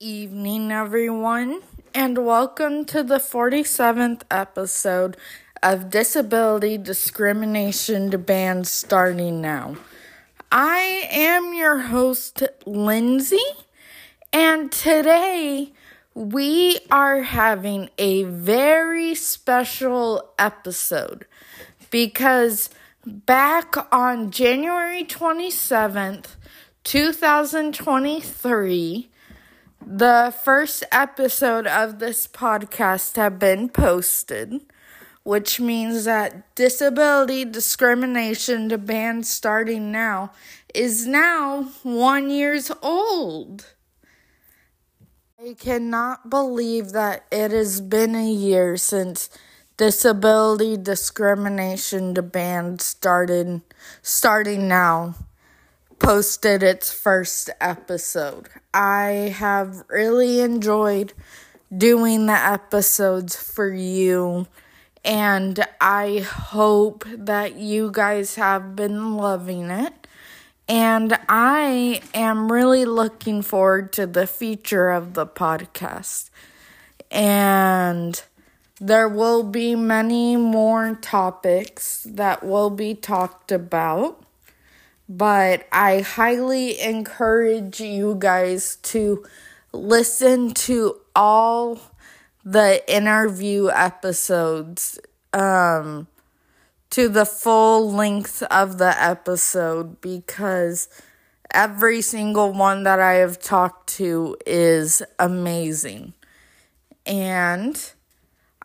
[0.00, 1.60] evening, everyone,
[1.92, 5.16] and welcome to the 47th episode
[5.60, 9.74] of Disability Discrimination to Ban starting now.
[10.52, 13.42] I am your host, Lindsay,
[14.32, 15.72] and today
[16.14, 21.26] we are having a very special episode
[21.90, 22.70] because
[23.04, 26.36] back on January 27th,
[26.84, 29.10] 2023,
[29.90, 34.60] the first episode of this podcast have been posted,
[35.22, 40.30] which means that disability discrimination to ban starting now
[40.74, 43.72] is now one years old.
[45.42, 49.30] I cannot believe that it has been a year since
[49.78, 53.62] disability discrimination to ban started
[54.02, 55.14] starting now
[55.98, 58.48] posted its first episode.
[58.72, 61.12] I have really enjoyed
[61.76, 64.46] doing the episodes for you,
[65.04, 70.06] and I hope that you guys have been loving it.
[70.68, 76.28] And I am really looking forward to the future of the podcast.
[77.10, 78.22] And
[78.78, 84.24] there will be many more topics that will be talked about
[85.08, 89.24] but I highly encourage you guys to
[89.72, 91.80] listen to all
[92.44, 94.98] the interview episodes
[95.32, 96.06] um
[96.90, 100.88] to the full length of the episode because
[101.52, 106.14] every single one that I have talked to is amazing.
[107.04, 107.92] And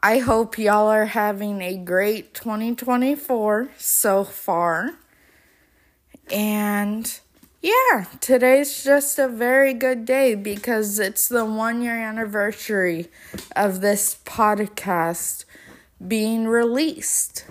[0.02, 4.91] I hope y'all are having a great 2024 so far.
[6.31, 7.19] And
[7.61, 13.09] yeah, today's just a very good day because it's the one year anniversary
[13.56, 15.45] of this podcast
[16.06, 17.45] being released.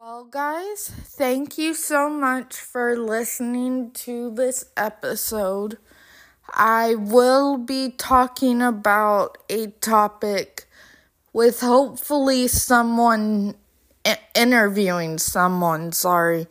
[0.00, 5.78] Well, guys, thank you so much for listening to this episode.
[6.52, 10.66] I will be talking about a topic
[11.32, 13.56] with hopefully someone
[14.34, 16.46] interviewing someone, sorry.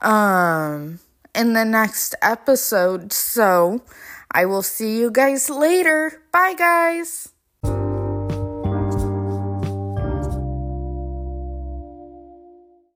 [0.00, 1.00] Um
[1.38, 3.12] in the next episode.
[3.12, 3.82] So
[4.32, 6.20] I will see you guys later.
[6.32, 7.30] Bye, guys.